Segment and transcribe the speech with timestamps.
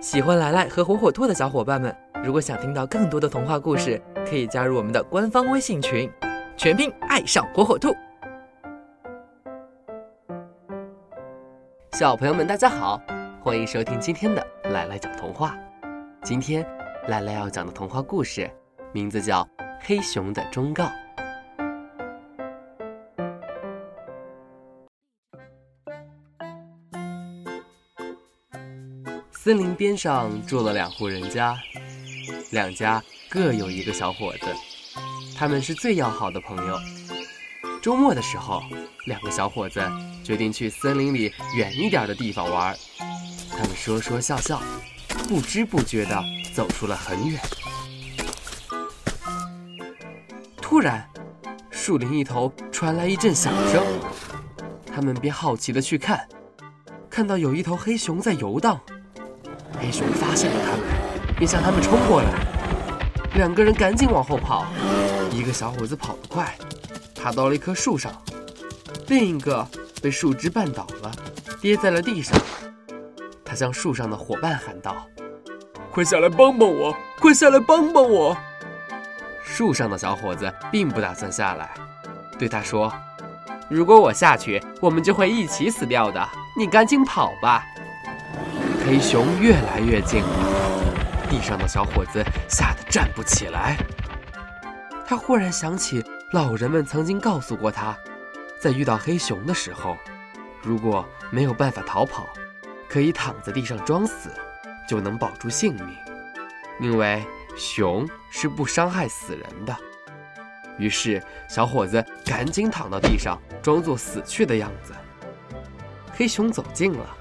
[0.00, 6.08] 喜欢来来和火火兔的小伙伴们，如果想听到更多的童话故事，可以加入我们的官方微信群，
[6.56, 7.92] 全拼爱上火火兔。
[11.94, 13.00] 小朋友们，大家好，
[13.42, 15.56] 欢迎收听今天的来来讲童话。
[16.22, 16.64] 今天
[17.08, 18.48] 来来要讲的童话故事，
[18.92, 19.42] 名字叫
[19.80, 20.84] 《黑熊的忠告》。
[29.48, 31.56] 森林边上住了两户人家，
[32.50, 34.46] 两家各有一个小伙子，
[35.34, 36.78] 他们是最要好的朋友。
[37.80, 38.62] 周末的时候，
[39.06, 39.82] 两个小伙子
[40.22, 42.76] 决定去森林里远一点的地方玩。
[43.50, 44.60] 他们说说笑笑，
[45.26, 46.22] 不知不觉地
[46.54, 47.40] 走出了很远。
[50.60, 51.08] 突然，
[51.70, 53.82] 树林一头传来一阵响声，
[54.94, 56.28] 他们便好奇地去看，
[57.08, 58.78] 看到有一头黑熊在游荡。
[59.80, 60.80] 黑熊发现了他们，
[61.36, 62.28] 便向他们冲过来。
[63.34, 64.66] 两个人赶紧往后跑。
[65.30, 66.52] 一个小伙子跑得快，
[67.14, 68.10] 爬到了一棵树上；
[69.06, 69.66] 另一个
[70.02, 71.12] 被树枝绊倒了，
[71.60, 72.36] 跌在了地上。
[73.44, 74.96] 他向树上的伙伴喊道
[75.92, 76.96] ：“快下来帮帮我！
[77.20, 78.36] 快下来帮帮我！”
[79.44, 81.70] 树上的小伙子并不打算下来，
[82.38, 82.92] 对他说
[83.70, 86.28] ：“如果我下去，我们就会一起死掉的。
[86.56, 87.64] 你赶紧跑吧。”
[88.88, 90.24] 黑熊越来越近，
[91.28, 93.76] 地上的小伙子吓得站不起来。
[95.06, 97.94] 他忽然想起老人们曾经告诉过他，
[98.58, 99.94] 在遇到黑熊的时候，
[100.62, 102.26] 如果没有办法逃跑，
[102.88, 104.30] 可以躺在地上装死，
[104.88, 105.94] 就能保住性命，
[106.80, 107.22] 因为
[107.58, 109.76] 熊是不伤害死人的。
[110.78, 114.94] 于是，小伙子赶紧躺到地上，装作死去的样子。
[116.14, 117.16] 黑熊走近了。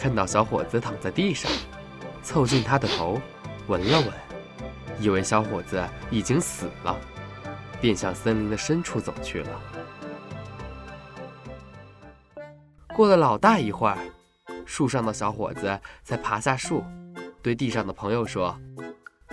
[0.00, 1.52] 看到小伙子躺在地上，
[2.22, 3.20] 凑近他的头，
[3.66, 4.10] 闻了闻，
[4.98, 6.96] 以为小伙子已经死了，
[7.82, 9.60] 便向森林的深处走去了。
[12.94, 13.98] 过了老大一会儿，
[14.64, 16.82] 树上的小伙子才爬下树，
[17.42, 18.58] 对地上的朋友说：“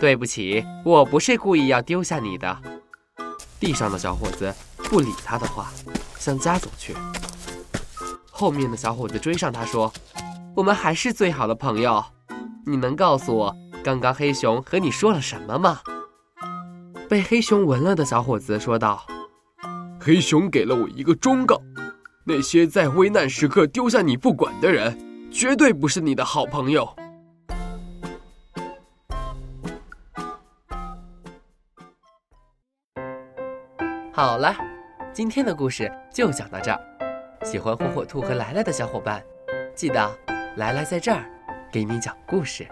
[0.00, 2.58] 对不起，我不是故意要丢下你的。”
[3.60, 5.70] 地上的小伙子不理他的话，
[6.18, 6.92] 向家走去。
[8.32, 9.92] 后面的小伙子追上他说。
[10.56, 12.02] 我们还是最好的朋友，
[12.64, 15.80] 你能告诉我刚刚黑熊和你说了什么吗？
[17.10, 19.04] 被黑熊闻了的小伙子说道
[20.00, 21.60] ：“黑熊给了我一个忠告，
[22.24, 24.98] 那些在危难时刻丢下你不管的人，
[25.30, 26.88] 绝对不是你的好朋友。”
[34.10, 34.56] 好了，
[35.12, 36.80] 今天的故事就讲到这儿。
[37.44, 39.22] 喜欢火火兔和来来的小伙伴，
[39.74, 40.25] 记得。
[40.56, 41.22] 来来，在这儿
[41.70, 42.66] 给你讲故事。